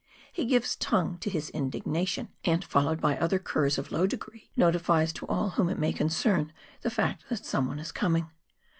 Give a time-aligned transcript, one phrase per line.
[0.33, 5.13] He gives tongue to his indignation, and, followed by other" curs of low degree," notifies
[5.13, 8.31] to all whom it may concern the fact that someone is coming.